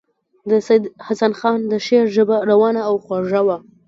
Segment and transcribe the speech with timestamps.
[0.49, 3.57] د سید حسن خان د شعر ژبه روانه او خوږه وه.